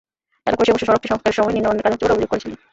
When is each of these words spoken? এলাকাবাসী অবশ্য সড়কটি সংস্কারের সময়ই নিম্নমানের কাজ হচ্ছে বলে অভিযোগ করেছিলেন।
এলাকাবাসী 0.49 0.71
অবশ্য 0.71 0.87
সড়কটি 0.87 1.07
সংস্কারের 1.11 1.37
সময়ই 1.39 1.53
নিম্নমানের 1.55 1.81
কাজ 1.83 1.91
হচ্ছে 1.93 2.05
বলে 2.05 2.13
অভিযোগ 2.15 2.29
করেছিলেন। 2.31 2.59